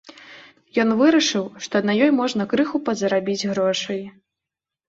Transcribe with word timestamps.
Ён 0.83 0.93
вырашыў, 1.01 1.45
што 1.65 1.75
на 1.89 1.93
ёй 2.05 2.11
можна 2.21 2.47
крыху 2.55 2.77
падзарабіць 2.89 3.39
грошай. 3.51 4.01